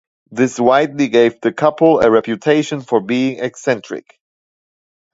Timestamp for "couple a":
1.53-2.09